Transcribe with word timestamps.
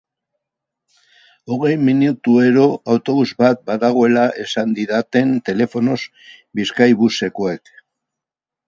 Hogei 1.55 1.75
minutuero 1.89 2.65
autobus 2.95 3.27
bat 3.43 3.63
badagoela 3.69 4.25
esan 4.47 4.75
didaten 4.81 5.39
telefonoz 5.53 6.01
Bizkaibusekoek. 6.61 7.77